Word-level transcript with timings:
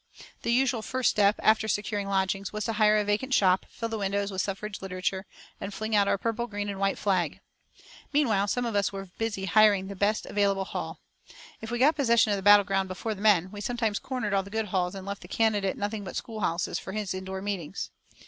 The 0.41 0.51
usual 0.51 0.81
first 0.81 1.11
step, 1.11 1.39
after 1.43 1.67
securing 1.67 2.07
lodgings, 2.07 2.51
was 2.51 2.65
to 2.65 2.73
hire 2.73 2.97
a 2.97 3.05
vacant 3.05 3.35
shop, 3.35 3.67
fill 3.69 3.87
the 3.89 3.99
windows 3.99 4.31
with 4.31 4.41
suffrage 4.41 4.81
literature, 4.81 5.27
and 5.59 5.71
fling 5.71 5.95
out 5.95 6.07
our 6.07 6.17
purple, 6.17 6.47
green, 6.47 6.69
and 6.69 6.79
white 6.79 6.97
flag. 6.97 7.39
Meanwhile, 8.11 8.47
some 8.47 8.65
of 8.65 8.75
us 8.75 8.91
were 8.91 9.11
busy 9.19 9.45
hiring 9.45 9.89
the 9.89 9.95
best 9.95 10.25
available 10.25 10.65
hall. 10.65 11.01
If 11.61 11.69
we 11.69 11.77
got 11.77 11.95
possession 11.95 12.31
of 12.31 12.37
the 12.37 12.41
battle 12.41 12.65
ground 12.65 12.87
before 12.89 13.13
the 13.13 13.21
men, 13.21 13.51
we 13.51 13.61
sometimes 13.61 13.99
"cornered" 13.99 14.33
all 14.33 14.41
the 14.41 14.49
good 14.49 14.69
halls 14.69 14.95
and 14.95 15.05
left 15.05 15.21
the 15.21 15.27
candidate 15.27 15.77
nothing 15.77 16.03
but 16.03 16.15
schoolhouses 16.15 16.79
for 16.79 16.93
his 16.93 17.13
indoor 17.13 17.39
meetings. 17.43 17.91